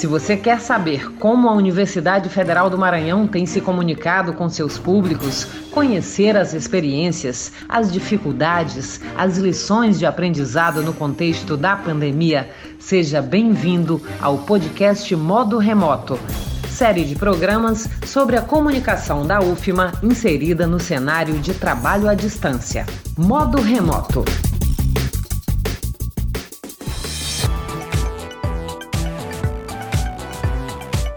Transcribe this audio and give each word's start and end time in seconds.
Se 0.00 0.06
você 0.06 0.34
quer 0.34 0.62
saber 0.62 1.12
como 1.16 1.46
a 1.46 1.52
Universidade 1.52 2.30
Federal 2.30 2.70
do 2.70 2.78
Maranhão 2.78 3.26
tem 3.26 3.44
se 3.44 3.60
comunicado 3.60 4.32
com 4.32 4.48
seus 4.48 4.78
públicos, 4.78 5.44
conhecer 5.70 6.38
as 6.38 6.54
experiências, 6.54 7.52
as 7.68 7.92
dificuldades, 7.92 8.98
as 9.14 9.36
lições 9.36 9.98
de 9.98 10.06
aprendizado 10.06 10.82
no 10.82 10.94
contexto 10.94 11.54
da 11.54 11.76
pandemia, 11.76 12.48
seja 12.78 13.20
bem-vindo 13.20 14.00
ao 14.22 14.38
podcast 14.38 15.14
Modo 15.14 15.58
Remoto 15.58 16.18
série 16.66 17.04
de 17.04 17.14
programas 17.14 17.86
sobre 18.06 18.38
a 18.38 18.40
comunicação 18.40 19.26
da 19.26 19.38
UFMA 19.38 19.92
inserida 20.02 20.66
no 20.66 20.80
cenário 20.80 21.38
de 21.38 21.52
trabalho 21.52 22.08
à 22.08 22.14
distância. 22.14 22.86
Modo 23.18 23.60
Remoto. 23.60 24.24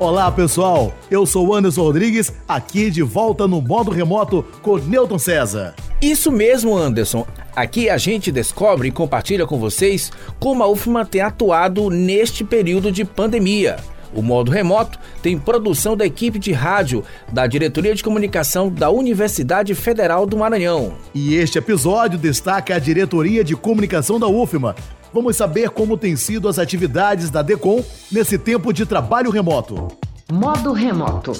Olá 0.03 0.29
pessoal, 0.29 0.93
eu 1.09 1.25
sou 1.25 1.55
Anderson 1.55 1.83
Rodrigues, 1.83 2.33
aqui 2.45 2.91
de 2.91 3.01
volta 3.01 3.47
no 3.47 3.61
modo 3.61 3.89
remoto 3.89 4.45
com 4.61 4.75
Newton 4.75 5.17
César. 5.17 5.73
Isso 6.01 6.29
mesmo, 6.29 6.75
Anderson. 6.75 7.25
Aqui 7.55 7.89
a 7.89 7.97
gente 7.97 8.29
descobre 8.29 8.89
e 8.89 8.91
compartilha 8.91 9.47
com 9.47 9.57
vocês 9.57 10.11
como 10.41 10.61
a 10.61 10.67
UFMA 10.67 11.05
tem 11.05 11.21
atuado 11.21 11.89
neste 11.89 12.43
período 12.43 12.91
de 12.91 13.05
pandemia. 13.05 13.77
O 14.13 14.21
modo 14.21 14.51
remoto 14.51 14.99
tem 15.21 15.39
produção 15.39 15.95
da 15.95 16.05
equipe 16.05 16.37
de 16.37 16.51
rádio 16.51 17.01
da 17.31 17.47
Diretoria 17.47 17.95
de 17.95 18.03
Comunicação 18.03 18.69
da 18.69 18.89
Universidade 18.89 19.73
Federal 19.73 20.25
do 20.25 20.35
Maranhão. 20.35 20.95
E 21.15 21.35
este 21.35 21.57
episódio 21.57 22.19
destaca 22.19 22.75
a 22.75 22.79
Diretoria 22.79 23.41
de 23.41 23.55
Comunicação 23.55 24.19
da 24.19 24.27
UFMA, 24.27 24.75
Vamos 25.13 25.37
saber 25.37 25.69
como 25.69 25.95
têm 25.95 26.15
sido 26.15 26.49
as 26.49 26.57
atividades 26.57 27.29
da 27.29 27.43
DECOM 27.43 27.83
nesse 28.11 28.35
tempo 28.35 28.73
de 28.73 28.83
trabalho 28.83 29.29
remoto. 29.29 29.87
Modo 30.31 30.73
Remoto. 30.73 31.33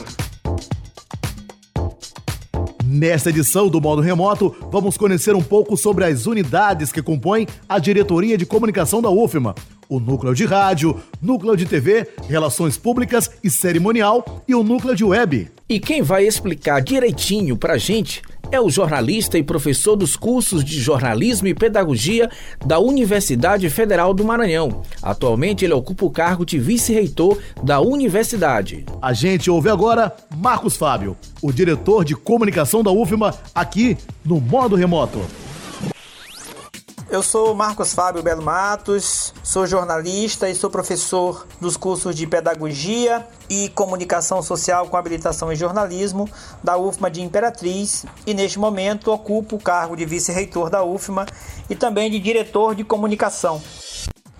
Nesta 2.85 3.31
edição 3.31 3.69
do 3.69 3.81
Modo 3.81 4.03
Remoto, 4.03 4.55
vamos 4.71 4.95
conhecer 4.95 5.35
um 5.35 5.41
pouco 5.41 5.75
sobre 5.75 6.05
as 6.05 6.27
unidades 6.27 6.91
que 6.91 7.02
compõem 7.02 7.47
a 7.67 7.80
Diretoria 7.80 8.38
de 8.38 8.45
Comunicação 8.45 9.02
da 9.02 9.09
UFMA, 9.09 9.55
o 9.89 9.99
Núcleo 9.99 10.35
de 10.35 10.45
Rádio, 10.45 11.02
Núcleo 11.19 11.58
de 11.58 11.65
TV, 11.65 12.08
Relações 12.27 12.77
Públicas 12.77 13.31
e 13.43 13.49
Cerimonial 13.49 14.43
e 14.47 14.53
o 14.53 14.63
Núcleo 14.63 14.95
de 14.95 15.03
Web. 15.03 15.49
E 15.67 15.80
quem 15.80 16.03
vai 16.03 16.27
explicar 16.27 16.80
direitinho 16.80 17.58
pra 17.58 17.80
gente 17.80 18.21
é 18.53 18.61
o 18.61 18.69
jornalista 18.69 19.35
e 19.35 19.43
professor 19.43 19.95
dos 19.95 20.15
cursos 20.15 20.63
de 20.63 20.79
jornalismo 20.79 21.47
e 21.47 21.55
pedagogia 21.55 22.29
da 22.63 22.77
Universidade 22.77 23.67
Federal 23.67 24.13
do 24.13 24.23
Maranhão. 24.23 24.83
Atualmente 25.01 25.65
ele 25.65 25.73
ocupa 25.73 26.05
o 26.05 26.11
cargo 26.11 26.45
de 26.45 26.59
vice-reitor 26.59 27.39
da 27.63 27.81
universidade. 27.81 28.85
A 29.01 29.11
gente 29.11 29.49
ouve 29.49 29.69
agora 29.69 30.15
Marcos 30.37 30.77
Fábio, 30.77 31.17
o 31.41 31.51
diretor 31.51 32.05
de 32.05 32.15
comunicação 32.15 32.83
da 32.83 32.91
UFMA, 32.91 33.33
aqui 33.55 33.97
no 34.23 34.39
modo 34.39 34.75
remoto. 34.75 35.19
Eu 37.14 37.22
sou 37.22 37.53
Marcos 37.53 37.94
Fábio 37.94 38.23
Belo 38.23 38.42
Matos, 38.42 39.36
sou 39.44 39.67
jornalista 39.67 40.50
e 40.50 40.56
sou 40.56 40.67
professor 40.67 41.45
dos 41.61 41.78
cursos 41.78 42.16
de 42.16 42.25
Pedagogia 42.25 43.23
e 43.47 43.70
Comunicação 43.70 44.42
Social 44.42 44.88
com 44.88 44.97
habilitação 44.97 45.53
em 45.53 45.55
jornalismo 45.55 46.28
da 46.64 46.75
UFMA 46.75 47.11
de 47.11 47.22
Imperatriz 47.22 48.03
e 48.25 48.33
neste 48.33 48.58
momento 48.58 49.11
ocupo 49.11 49.58
o 49.58 49.61
cargo 49.61 49.95
de 49.95 50.05
vice-reitor 50.05 50.72
da 50.72 50.83
UFMA 50.83 51.28
e 51.70 51.75
também 51.75 52.09
de 52.09 52.20
diretor 52.20 52.73
de 52.73 52.83
comunicação. 52.83 53.61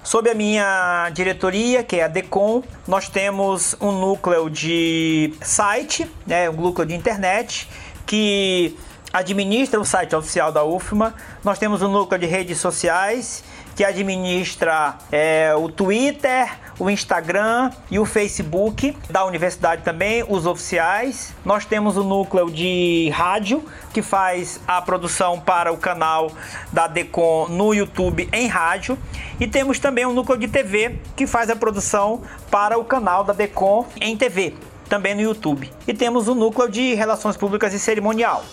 Sob 0.04 0.28
a 0.28 0.34
minha 0.34 1.12
diretoria, 1.14 1.84
que 1.84 1.98
é 1.98 2.06
a 2.06 2.08
DECOM, 2.08 2.64
nós 2.88 3.08
temos 3.08 3.76
um 3.80 3.92
núcleo 3.92 4.50
de 4.50 5.32
site, 5.44 6.10
né, 6.26 6.50
um 6.50 6.54
núcleo 6.54 6.88
de 6.88 6.96
internet 6.96 7.70
que 8.04 8.76
administra 9.14 9.80
o 9.80 9.86
site 9.86 10.16
oficial 10.16 10.52
da 10.52 10.64
UFMA. 10.64 11.14
Nós 11.44 11.60
temos 11.60 11.84
um 11.84 11.88
núcleo 11.88 12.20
de 12.20 12.26
redes 12.26 12.58
sociais 12.58 13.44
que 13.76 13.84
administra 13.84 14.96
é, 15.12 15.54
o 15.56 15.70
Twitter, 15.70 16.52
o 16.80 16.90
Instagram 16.90 17.72
e 17.90 18.00
o 18.00 18.06
Facebook 18.06 18.96
da 19.10 19.26
universidade 19.26 19.84
também, 19.84 20.24
os 20.28 20.46
oficiais. 20.46 21.34
Nós 21.46 21.66
temos 21.66 21.98
o 21.98 22.04
núcleo 22.04 22.50
de 22.50 23.10
rádio 23.14 23.64
que 23.94 24.02
faz 24.02 24.60
a 24.68 24.82
produção 24.82 25.40
para 25.40 25.72
o 25.72 25.78
canal 25.78 26.32
da 26.72 26.88
Decon 26.88 27.48
no 27.50 27.74
YouTube 27.74 28.28
em 28.32 28.48
rádio 28.48 28.98
e 29.40 29.48
temos 29.48 29.80
também 29.80 30.06
um 30.06 30.14
núcleo 30.14 30.38
de 30.38 30.48
TV 30.48 31.00
que 31.16 31.28
faz 31.28 31.50
a 31.50 31.56
produção 31.56 32.22
para 32.50 32.78
o 32.78 32.86
canal 32.86 33.24
da 33.24 33.34
Decon 33.34 33.88
em 34.00 34.16
TV, 34.18 34.56
também 34.90 35.16
no 35.16 35.22
YouTube. 35.22 35.72
E 35.88 35.94
temos 35.94 36.28
o 36.28 36.36
núcleo 36.36 36.70
de 36.70 36.94
relações 36.94 37.38
públicas 37.38 37.74
e 37.74 37.80
cerimonial. 37.80 38.44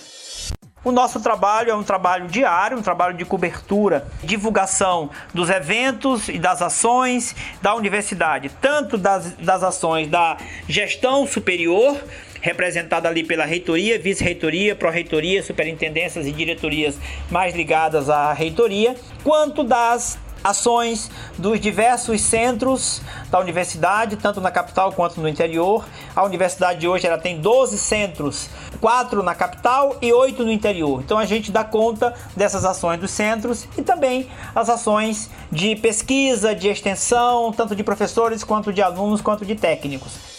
O 0.83 0.91
nosso 0.91 1.21
trabalho 1.21 1.71
é 1.71 1.75
um 1.75 1.83
trabalho 1.83 2.27
diário, 2.27 2.79
um 2.79 2.81
trabalho 2.81 3.15
de 3.15 3.23
cobertura, 3.27 4.07
divulgação 4.25 5.11
dos 5.35 5.51
eventos 5.51 6.31
e 6.31 6.39
das 6.39 6.63
ações 6.63 7.37
da 7.61 7.75
universidade, 7.75 8.51
tanto 8.63 8.97
das, 8.97 9.33
das 9.35 9.63
ações 9.63 10.09
da 10.09 10.39
gestão 10.67 11.27
superior, 11.27 12.03
representada 12.41 13.07
ali 13.11 13.23
pela 13.23 13.45
reitoria, 13.45 13.99
vice-reitoria, 13.99 14.75
pró-reitoria, 14.75 15.43
superintendências 15.43 16.27
e 16.27 16.33
diretorias 16.33 16.99
mais 17.31 17.55
ligadas 17.55 18.09
à 18.09 18.33
reitoria, 18.33 18.97
quanto 19.23 19.63
das 19.63 20.19
ações 20.43 21.11
dos 21.39 21.61
diversos 21.61 22.21
centros 22.21 23.01
da 23.31 23.39
universidade, 23.39 24.17
tanto 24.17 24.41
na 24.41 24.51
capital 24.51 24.93
quanto 24.93 25.21
no 25.21 25.29
interior. 25.29 25.85
A 26.15 26.25
universidade 26.25 26.81
de 26.81 26.89
hoje 26.89 27.07
ela 27.07 27.19
tem 27.19 27.41
12 27.41 27.79
centros, 27.79 28.49
4 28.81 29.23
na 29.23 29.35
capital 29.35 29.97
e 30.01 30.13
8 30.13 30.45
no 30.45 30.53
interior. 30.53 31.01
Então 31.01 31.19
a 31.19 31.25
gente 31.25 31.53
dá 31.53 31.65
conta 31.65 32.15
dessas 32.37 32.65
ações 32.65 32.99
dos 32.99 33.11
centros 33.11 33.67
e 33.77 33.83
também 33.83 34.29
as 34.55 34.69
ações 34.69 35.31
de 35.51 35.77
pesquisa, 35.77 36.55
de 36.55 36.69
extensão, 36.69 37.53
tanto 37.53 37.75
de 37.75 37.83
professores 37.83 38.43
quanto 38.45 38.73
de 38.73 38.83
alunos, 38.83 39.21
quanto 39.21 39.45
de 39.45 39.55
técnicos. 39.55 40.31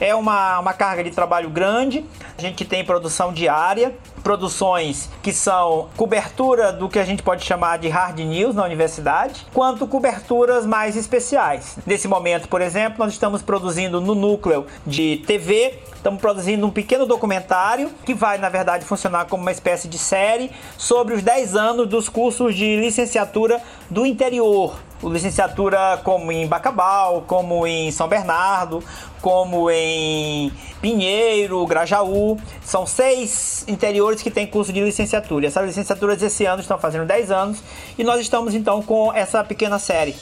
É 0.00 0.14
uma, 0.14 0.58
uma 0.58 0.72
carga 0.72 1.04
de 1.04 1.10
trabalho 1.10 1.50
grande. 1.50 2.06
A 2.38 2.40
gente 2.40 2.64
tem 2.64 2.82
produção 2.82 3.34
diária, 3.34 3.94
produções 4.22 5.08
que 5.22 5.32
são 5.32 5.88
cobertura 5.96 6.72
do 6.72 6.88
que 6.88 6.98
a 6.98 7.04
gente 7.04 7.22
pode 7.22 7.44
chamar 7.44 7.78
de 7.78 7.88
hard 7.88 8.18
news 8.18 8.54
na 8.54 8.64
universidade, 8.64 9.46
quanto 9.52 9.86
coberturas 9.86 10.64
mais 10.64 10.96
especiais. 10.96 11.78
Nesse 11.86 12.06
momento, 12.06 12.48
por 12.48 12.60
exemplo, 12.60 12.98
nós 12.98 13.12
estamos 13.12 13.42
produzindo 13.42 14.00
no 14.00 14.14
núcleo 14.14 14.66
de 14.86 15.22
TV, 15.26 15.78
estamos 15.94 16.20
produzindo 16.20 16.66
um 16.66 16.70
pequeno 16.70 17.06
documentário 17.06 17.90
que 18.04 18.14
vai, 18.14 18.38
na 18.38 18.48
verdade, 18.48 18.84
funcionar 18.84 19.26
como 19.26 19.42
uma 19.42 19.52
espécie 19.52 19.88
de 19.88 19.98
série 19.98 20.50
sobre 20.76 21.14
os 21.14 21.22
10 21.22 21.56
anos 21.56 21.88
dos 21.88 22.08
cursos 22.08 22.54
de 22.54 22.76
licenciatura 22.76 23.60
do 23.90 24.06
interior 24.06 24.74
licenciatura 25.08 26.00
como 26.04 26.30
em 26.30 26.46
Bacabal, 26.46 27.24
como 27.26 27.66
em 27.66 27.90
São 27.90 28.08
Bernardo, 28.08 28.82
como 29.20 29.70
em 29.70 30.52
Pinheiro, 30.80 31.64
Grajaú. 31.66 32.38
São 32.62 32.86
seis 32.86 33.64
interiores 33.68 34.09
que 34.16 34.30
têm 34.30 34.46
curso 34.46 34.72
de 34.72 34.80
licenciatura. 34.80 35.46
Essas 35.46 35.66
licenciaturas 35.66 36.22
esse 36.22 36.44
ano 36.44 36.60
estão 36.60 36.78
fazendo 36.78 37.06
10 37.06 37.30
anos 37.30 37.62
e 37.96 38.02
nós 38.02 38.20
estamos 38.20 38.54
então 38.54 38.82
com 38.82 39.12
essa 39.12 39.44
pequena 39.44 39.78
série. 39.78 40.16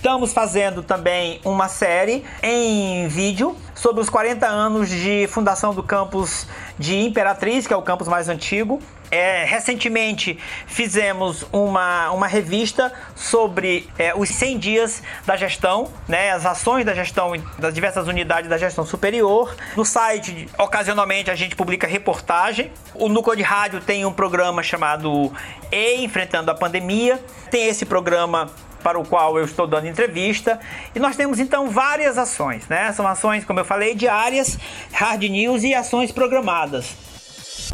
Estamos 0.00 0.32
fazendo 0.32 0.82
também 0.82 1.40
uma 1.44 1.68
série 1.68 2.24
em 2.42 3.06
vídeo 3.08 3.54
sobre 3.74 4.00
os 4.00 4.08
40 4.08 4.46
anos 4.46 4.88
de 4.88 5.26
fundação 5.28 5.74
do 5.74 5.82
campus 5.82 6.46
de 6.78 6.96
Imperatriz, 6.96 7.66
que 7.66 7.74
é 7.74 7.76
o 7.76 7.82
campus 7.82 8.08
mais 8.08 8.26
antigo. 8.26 8.80
É, 9.10 9.44
recentemente 9.44 10.38
fizemos 10.66 11.44
uma, 11.52 12.10
uma 12.10 12.26
revista 12.28 12.92
sobre 13.16 13.88
é, 13.98 14.14
os 14.14 14.28
100 14.28 14.58
dias 14.58 15.02
da 15.26 15.36
gestão, 15.36 15.90
né, 16.06 16.30
as 16.30 16.46
ações 16.46 16.84
da 16.84 16.94
gestão 16.94 17.32
das 17.58 17.74
diversas 17.74 18.06
unidades 18.06 18.48
da 18.48 18.56
gestão 18.56 18.86
superior. 18.86 19.56
No 19.76 19.84
site, 19.84 20.48
ocasionalmente, 20.58 21.30
a 21.30 21.34
gente 21.34 21.56
publica 21.56 21.86
reportagem. 21.86 22.70
O 22.94 23.08
Núcleo 23.08 23.36
de 23.36 23.42
Rádio 23.42 23.80
tem 23.80 24.04
um 24.04 24.12
programa 24.12 24.62
chamado 24.62 25.32
E 25.72 26.04
Enfrentando 26.04 26.50
a 26.50 26.54
Pandemia. 26.54 27.22
Tem 27.50 27.66
esse 27.66 27.84
programa 27.84 28.48
para 28.82 28.98
o 28.98 29.04
qual 29.04 29.38
eu 29.38 29.44
estou 29.44 29.66
dando 29.66 29.86
entrevista. 29.86 30.58
E 30.94 30.98
nós 30.98 31.16
temos 31.16 31.38
então 31.38 31.68
várias 31.68 32.18
ações, 32.18 32.66
né? 32.68 32.92
São 32.92 33.06
ações, 33.06 33.44
como 33.44 33.60
eu 33.60 33.64
falei, 33.64 33.94
diárias, 33.94 34.58
hard 34.92 35.22
news 35.24 35.62
e 35.62 35.74
ações 35.74 36.10
programadas. 36.10 37.09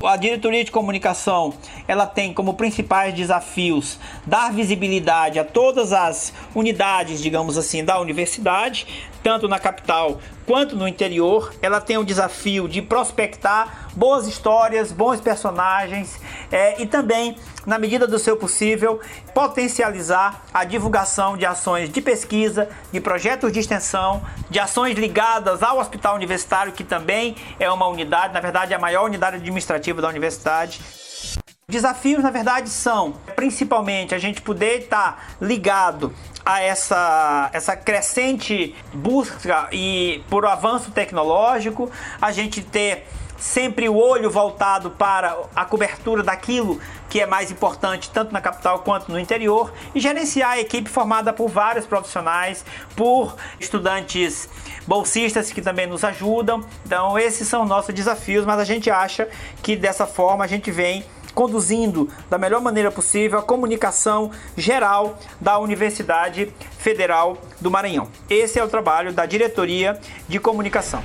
A 0.05 0.17
diretoria 0.17 0.63
de 0.63 0.71
comunicação 0.71 1.55
ela 1.89 2.07
tem 2.07 2.33
como 2.33 2.55
principais 2.55 3.15
desafios 3.15 3.99
dar 4.27 4.53
visibilidade 4.53 5.39
a 5.39 5.45
todas 5.45 5.93
as 5.93 6.35
unidades, 6.55 7.23
digamos 7.23 7.57
assim, 7.57 7.83
da 7.83 7.99
universidade, 7.99 8.87
tanto 9.23 9.49
na 9.49 9.59
capital 9.59 10.21
quanto 10.47 10.77
no 10.77 10.87
interior. 10.87 11.53
Ela 11.61 11.81
tem 11.81 11.99
o 11.99 12.05
desafio 12.05 12.69
de 12.69 12.81
prospectar 12.81 13.89
boas 13.95 14.27
histórias, 14.27 14.93
bons 14.93 15.21
personagens 15.21 16.19
é, 16.51 16.81
e 16.81 16.87
também, 16.87 17.37
na 17.67 17.79
medida 17.79 18.07
do 18.07 18.19
seu 18.19 18.37
possível, 18.37 19.01
potencializar 19.35 20.45
a 20.55 20.65
divulgação 20.65 21.37
de 21.37 21.45
ações 21.45 21.91
de 21.91 22.01
pesquisa, 22.01 22.69
de 22.93 23.01
projetos 23.01 23.53
de 23.53 23.59
extensão, 23.59 24.23
de 24.49 24.61
ações 24.61 24.97
ligadas 24.97 25.63
ao 25.63 25.79
hospital 25.79 26.15
universitário, 26.15 26.73
que 26.73 26.85
também 26.85 27.37
é 27.59 27.71
uma 27.71 27.89
unidade, 27.89 28.33
na 28.33 28.41
verdade, 28.41 28.73
a 28.73 28.79
maior 28.79 29.05
unidade 29.05 29.37
administrativa 29.37 30.01
da 30.01 30.09
universidade. 30.09 30.81
Desafios, 31.69 32.23
na 32.23 32.31
verdade, 32.31 32.69
são 32.69 33.15
principalmente 33.35 34.15
a 34.15 34.19
gente 34.19 34.41
poder 34.41 34.83
estar 34.83 35.35
ligado 35.41 36.15
a 36.47 36.63
essa, 36.63 37.51
essa 37.53 37.77
crescente 37.77 38.73
busca 38.95 39.69
e 39.73 40.23
por 40.31 40.47
avanço 40.47 40.93
tecnológico, 40.93 41.91
a 42.23 42.31
gente 42.31 42.63
ter 42.63 43.05
sempre 43.37 43.89
o 43.89 43.97
olho 43.97 44.31
voltado 44.31 44.91
para 44.93 45.37
a 45.55 45.65
cobertura 45.65 46.23
daquilo 46.23 46.81
que 47.09 47.21
é 47.21 47.27
mais 47.27 47.51
importante 47.51 48.11
tanto 48.11 48.33
na 48.33 48.41
capital 48.41 48.79
quanto 48.79 49.11
no 49.11 49.19
interior 49.19 49.73
e 49.95 50.01
gerenciar 50.01 50.53
a 50.53 50.61
equipe 50.61 50.89
formada 50.89 51.33
por 51.33 51.49
vários 51.49 51.85
profissionais, 51.85 52.65
por 52.95 53.37
estudantes 53.61 54.49
bolsistas 54.87 55.53
que 55.53 55.61
também 55.61 55.87
nos 55.87 56.05
ajudam. 56.05 56.65
Então, 56.85 57.19
esses 57.19 57.47
são 57.47 57.67
nossos 57.67 57.95
desafios, 57.95 58.47
mas 58.47 58.59
a 58.59 58.65
gente 58.65 58.91
acha 58.91 59.29
que 59.63 59.77
dessa 59.77 60.07
forma 60.07 60.45
a 60.45 60.49
gente 60.49 60.71
vem 60.71 61.05
conduzindo 61.37 62.09
da 62.31 62.39
melhor 62.39 62.63
maneira 62.63 62.91
possível 62.91 63.39
a 63.39 63.43
comunicação 63.43 64.31
geral 64.57 65.19
da 65.39 65.59
Universidade 65.59 66.51
Federal 66.79 67.37
do 67.61 67.71
Maranhão. 67.71 68.09
Esse 68.29 68.59
é 68.59 68.65
o 68.65 68.69
trabalho 68.69 69.13
da 69.13 69.27
Diretoria 69.27 70.01
de 70.27 70.41
Comunicação. 70.41 71.03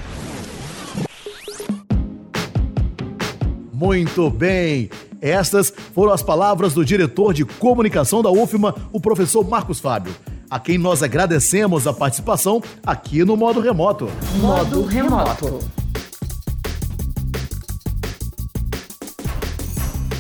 Muito 3.74 4.30
bem. 4.30 4.90
Estas 5.20 5.74
foram 5.94 6.14
as 6.14 6.24
palavras 6.24 6.74
do 6.74 6.86
diretor 6.86 7.34
de 7.34 7.44
comunicação 7.44 8.24
da 8.24 8.32
UFMA, 8.32 8.74
o 8.94 9.02
professor 9.02 9.46
Marcos 9.46 9.82
Fábio, 9.82 10.16
a 10.50 10.60
quem 10.60 10.78
nós 10.78 11.04
agradecemos 11.04 11.86
a 11.86 11.92
participação 11.92 12.64
aqui 12.86 13.26
no 13.26 13.36
modo 13.36 13.60
remoto. 13.60 14.10
Modo 14.40 14.86
remoto. 14.86 15.81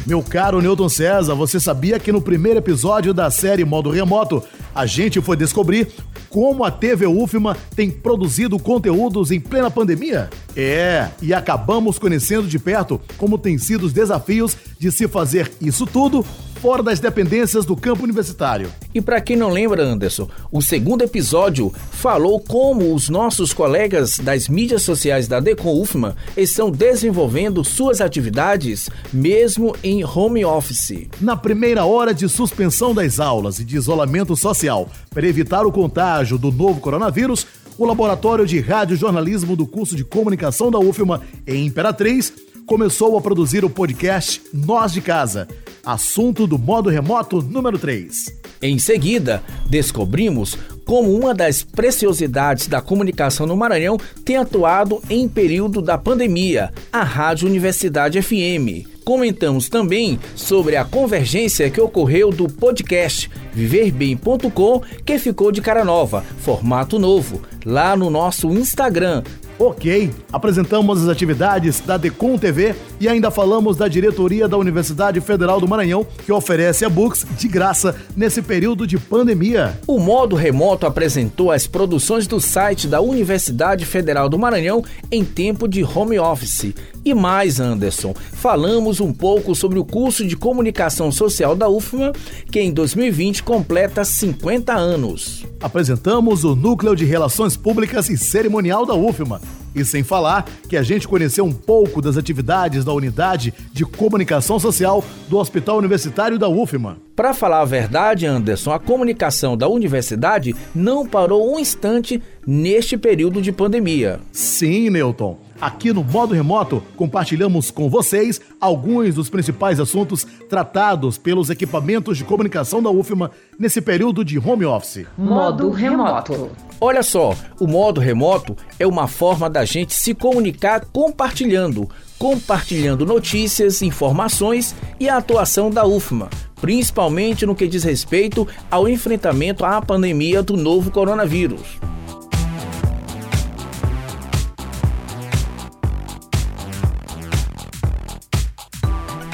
Meu 0.06 0.24
caro 0.24 0.59
Newton 0.59 0.89
César, 0.89 1.36
você 1.36 1.59
sabia 1.59 2.00
que 2.00 2.12
no 2.12 2.21
primeiro 2.21 2.57
episódio 2.57 3.13
da 3.13 3.30
série 3.30 3.63
Modo 3.63 3.92
Remoto, 3.92 4.44
a 4.74 4.86
gente 4.88 5.21
foi 5.21 5.38
descobrir 5.38 5.89
como 6.27 6.63
a 6.63 6.71
TV 6.71 7.06
UFMA 7.06 7.56
tem 7.75 7.92
produzido 7.92 8.57
conteúdos 8.57 9.30
em 9.30 9.39
plena 9.39 9.69
pandemia? 9.69 10.27
É, 10.56 11.07
e 11.21 11.33
acabamos 11.33 12.00
conhecendo 12.00 12.48
de 12.48 12.57
perto 12.57 13.00
como 13.15 13.38
têm 13.38 13.59
sido 13.59 13.86
os 13.86 13.94
desafios 13.94 14.57
de 14.80 14.92
se 14.92 15.07
fazer 15.07 15.51
isso 15.62 15.86
tudo 15.86 16.25
fora 16.62 16.84
das 16.84 17.00
dependências 17.00 17.66
do 17.66 17.75
campo 17.75 18.04
universitário. 18.04 18.72
E 18.94 19.02
para 19.02 19.19
quem 19.19 19.36
não 19.36 19.50
lembra, 19.50 19.84
Anderson, 19.84 20.30
o 20.52 20.62
segundo 20.62 21.02
episódio 21.02 21.74
falou 21.90 22.40
como 22.40 22.94
os 22.94 23.10
nossos 23.10 23.52
colegas 23.52 24.19
das 24.19 24.48
mídias 24.48 24.84
sociais 24.84 25.28
da 25.28 25.40
Decon 25.40 25.81
UFMA 25.81 26.16
estão 26.38 26.69
desenvolvendo 26.69 27.63
suas 27.63 28.00
atividades 28.00 28.92
mesmo 29.12 29.75
em 29.84 30.06
home 30.06 30.46
office. 30.46 31.08
Na 31.19 31.36
primeira 31.36 31.84
hora 31.84 32.13
de 32.13 32.30
suspensão 32.30 32.94
das 32.94 33.19
aulas 33.19 33.58
e 33.58 33.63
de 33.63 33.75
isolamento 33.75 34.36
social 34.36 34.88
para 35.10 35.28
evitar 35.28 35.66
o 35.66 35.72
contágio 35.72 36.38
do 36.38 36.52
novo 36.52 36.80
coronavírus, 36.80 37.48
o 37.75 37.86
Laboratório 37.88 38.46
de 38.46 38.60
Radiojornalismo 38.60 39.56
do 39.56 39.66
curso 39.66 39.96
de 39.96 40.04
Comunicação 40.04 40.69
da 40.69 40.78
UFMA 40.78 41.22
em 41.48 41.66
Imperatriz 41.66 42.31
começou 42.68 43.18
a 43.18 43.22
produzir 43.22 43.66
o 43.66 43.69
podcast 43.69 44.42
Nós 44.54 44.94
de 44.94 45.02
Casa, 45.02 45.48
assunto 45.86 46.45
do 46.45 46.57
modo 46.57 46.89
remoto 46.89 47.42
número 47.42 47.78
3. 47.78 48.42
Em 48.62 48.78
seguida, 48.78 49.42
descobrimos 49.69 50.57
como 50.86 51.16
uma 51.16 51.33
das 51.33 51.63
preciosidades 51.63 52.68
da 52.68 52.81
comunicação 52.81 53.45
no 53.48 53.56
Maranhão 53.56 53.98
tem 54.25 54.38
atuado 54.38 55.01
em 55.10 55.28
período 55.28 55.81
da 55.81 55.98
pandemia, 55.98 56.72
a 56.92 57.04
Rádio 57.04 57.48
Universidade 57.48 58.22
FM. 58.22 58.88
Comentamos 59.04 59.68
também 59.68 60.19
sobre 60.36 60.75
a 60.75 60.86
convergência 60.86 61.69
que 61.69 61.81
ocorreu 61.81 62.30
do 62.30 62.48
podcast 62.48 63.31
viverbem.com, 63.51 64.81
que 65.04 65.18
ficou 65.18 65.51
de 65.51 65.60
cara 65.62 65.84
nova, 65.84 66.24
formato 66.38 67.00
novo, 67.00 67.42
lá 67.66 67.95
no 67.95 68.10
nosso 68.10 68.51
Instagram, 68.51 69.24
Ok, 69.63 70.10
apresentamos 70.34 71.04
as 71.04 71.08
atividades 71.08 71.81
da 71.81 71.96
Decon 71.96 72.36
TV 72.36 72.74
e 73.00 73.08
ainda 73.08 73.30
falamos 73.30 73.78
da 73.78 73.88
diretoria 73.88 74.48
da 74.48 74.58
Universidade 74.58 75.22
Federal 75.22 75.62
do 75.62 75.68
Maranhão, 75.68 76.04
que 76.25 76.31
oferece 76.31 76.84
e-books 76.84 77.28
de 77.38 77.48
graça 77.48 77.96
nesse 78.18 78.42
período 78.42 78.88
de 78.88 78.98
pandemia. 78.98 79.80
O 79.86 80.00
modo 80.00 80.36
remoto 80.36 80.88
apresentou 80.88 81.52
as 81.52 81.68
produções 81.68 82.25
do 82.25 82.42
site 82.42 82.88
da 82.88 83.02
Universidade 83.02 83.86
Federal 83.86 84.28
do 84.28 84.40
Maranhão 84.40 84.84
em 85.12 85.24
tempo 85.24 85.68
de 85.68 85.84
home 85.84 86.18
office. 86.18 86.74
E 87.06 87.13
mais, 87.13 87.60
Anderson, 87.60 88.16
falamos 88.34 89.00
um 89.00 89.13
pouco 89.13 89.54
sobre 89.54 89.78
o 89.78 89.86
curso 89.86 90.25
de 90.25 90.36
comunicação 90.36 91.12
social 91.12 91.56
da 91.56 91.69
UFMA, 91.69 92.13
que 92.52 92.60
em 92.60 92.72
2020 92.72 93.44
completa 93.44 94.04
50 94.04 94.74
anos. 94.74 95.46
Apresentamos 95.60 96.44
o 96.44 96.56
Núcleo 96.56 96.96
de 96.96 97.06
Relações 97.06 97.56
Públicas 97.56 98.10
e 98.10 98.18
Cerimonial 98.18 98.86
da 98.86 98.96
UFMA. 98.96 99.40
E 99.74 99.86
sem 99.86 100.04
falar 100.04 100.46
que 100.68 100.76
a 100.76 100.84
gente 100.84 101.08
conheceu 101.08 101.46
um 101.46 101.54
pouco 101.54 102.02
das 102.02 102.18
atividades 102.18 102.84
da 102.84 102.94
unidade 102.94 103.54
de 103.72 103.86
comunicação 103.86 104.60
social 104.60 105.04
do 105.30 105.38
Hospital 105.38 105.78
Universitário 105.78 106.38
da 106.38 106.50
UFMA. 106.50 106.98
Para 107.16 107.34
falar 107.34 107.62
a 107.62 107.66
verdade, 107.66 108.26
Anderson, 108.26 108.72
a 108.72 108.80
comunicação 108.80 109.56
da 109.56 109.68
universidade 109.68 110.56
não 110.74 111.06
parou 111.06 111.54
um 111.54 111.60
instante 111.60 112.22
neste 112.46 112.98
período 112.98 113.42
de 113.42 113.52
pandemia. 113.52 114.20
Sim, 114.32 114.90
Newton. 114.90 115.38
Aqui 115.62 115.94
no 115.94 116.04
modo 116.04 116.34
remoto, 116.34 116.81
compartilhamos 116.96 117.69
com 117.69 117.88
vocês 117.88 118.42
alguns 118.60 119.13
dos 119.13 119.30
principais 119.30 119.80
assuntos 119.80 120.25
tratados 120.50 121.19
pelos 121.19 121.52
equipamentos 121.52 122.18
de 122.18 122.24
comunicação 122.24 122.81
da 122.81 122.90
UFMA 122.90 123.30
nesse 123.60 123.80
período 123.80 124.25
de 124.25 124.40
home 124.40 124.66
office. 124.66 125.06
Modo 125.16 125.69
remoto. 125.69 126.50
Olha 126.80 127.04
só, 127.04 127.36
o 127.60 127.68
modo 127.68 128.02
remoto 128.02 128.58
é 128.80 128.88
uma 128.88 129.08
forma 129.08 129.48
da 129.48 129.63
gente 129.63 129.94
se 129.94 130.16
comunicar 130.16 130.84
compartilhando, 130.92 131.88
compartilhando 132.18 133.06
notícias, 133.06 133.84
informações 133.84 134.75
e 135.00 135.08
a 135.08 135.18
atuação 135.18 135.69
da 135.69 135.86
UFMA, 135.86 136.28
principalmente 136.60 137.46
no 137.46 137.54
que 137.54 137.68
diz 137.68 137.84
respeito 137.84 138.48
ao 138.72 138.90
enfrentamento 138.90 139.63
à 139.63 139.80
pandemia 139.80 140.42
do 140.42 140.58
novo 140.58 140.90
coronavírus. 140.90 141.80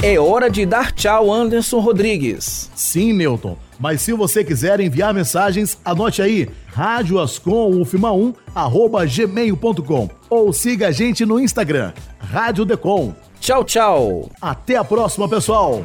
É 0.09 0.17
hora 0.17 0.49
de 0.49 0.65
dar 0.65 0.93
tchau, 0.93 1.33
Anderson 1.33 1.79
Rodrigues. 1.79 2.71
Sim, 2.73 3.11
Newton. 3.11 3.57
Mas 3.77 3.99
se 4.01 4.13
você 4.13 4.41
quiser 4.41 4.79
enviar 4.79 5.13
mensagens, 5.13 5.77
anote 5.83 6.21
aí 6.21 6.47
radioascomufma1 6.73 8.33
arroba 8.55 9.05
gmail.com 9.05 10.09
ou 10.29 10.53
siga 10.53 10.87
a 10.87 10.91
gente 10.91 11.25
no 11.25 11.37
Instagram, 11.37 11.91
Rádio 12.19 12.63
Decom. 12.63 13.13
Tchau, 13.41 13.65
tchau. 13.65 14.31
Até 14.41 14.77
a 14.77 14.83
próxima, 14.85 15.27
pessoal. 15.27 15.83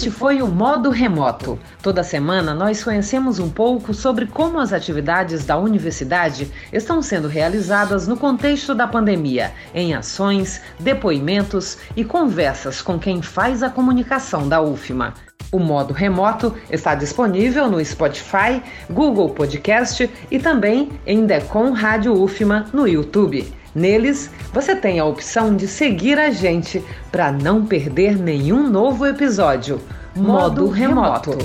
Este 0.00 0.10
foi 0.10 0.40
o 0.40 0.48
Modo 0.48 0.88
Remoto. 0.88 1.58
Toda 1.82 2.02
semana 2.02 2.54
nós 2.54 2.82
conhecemos 2.82 3.38
um 3.38 3.50
pouco 3.50 3.92
sobre 3.92 4.24
como 4.24 4.58
as 4.58 4.72
atividades 4.72 5.44
da 5.44 5.58
universidade 5.58 6.50
estão 6.72 7.02
sendo 7.02 7.28
realizadas 7.28 8.08
no 8.08 8.16
contexto 8.16 8.74
da 8.74 8.86
pandemia, 8.86 9.52
em 9.74 9.92
ações, 9.92 10.62
depoimentos 10.78 11.76
e 11.94 12.02
conversas 12.02 12.80
com 12.80 12.98
quem 12.98 13.20
faz 13.20 13.62
a 13.62 13.68
comunicação 13.68 14.48
da 14.48 14.62
UFMA. 14.62 15.12
O 15.52 15.58
modo 15.58 15.92
remoto 15.92 16.54
está 16.70 16.94
disponível 16.94 17.70
no 17.70 17.84
Spotify, 17.84 18.62
Google 18.88 19.28
Podcast 19.28 20.08
e 20.30 20.38
também 20.38 20.92
em 21.06 21.26
Decon 21.26 21.72
Rádio 21.72 22.14
UFMA 22.14 22.70
no 22.72 22.88
YouTube. 22.88 23.59
Neles, 23.74 24.30
você 24.52 24.74
tem 24.74 24.98
a 24.98 25.04
opção 25.04 25.54
de 25.54 25.68
seguir 25.68 26.18
a 26.18 26.30
gente 26.30 26.84
para 27.12 27.30
não 27.30 27.64
perder 27.64 28.16
nenhum 28.18 28.68
novo 28.68 29.06
episódio. 29.06 29.80
Modo 30.16 30.68
remoto. 30.68 31.38